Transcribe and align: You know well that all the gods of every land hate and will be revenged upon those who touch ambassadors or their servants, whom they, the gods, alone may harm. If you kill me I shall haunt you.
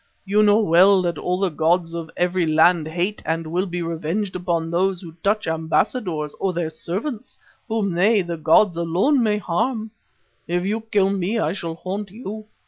You 0.25 0.41
know 0.41 0.57
well 0.57 1.03
that 1.03 1.19
all 1.19 1.37
the 1.37 1.51
gods 1.51 1.93
of 1.93 2.09
every 2.17 2.47
land 2.47 2.87
hate 2.87 3.21
and 3.23 3.45
will 3.45 3.67
be 3.67 3.83
revenged 3.83 4.35
upon 4.35 4.71
those 4.71 4.99
who 4.99 5.11
touch 5.23 5.45
ambassadors 5.47 6.33
or 6.39 6.53
their 6.53 6.71
servants, 6.71 7.37
whom 7.67 7.91
they, 7.93 8.23
the 8.23 8.37
gods, 8.37 8.77
alone 8.77 9.21
may 9.21 9.37
harm. 9.37 9.91
If 10.47 10.65
you 10.65 10.81
kill 10.81 11.11
me 11.11 11.37
I 11.37 11.53
shall 11.53 11.75
haunt 11.75 12.09
you. 12.09 12.45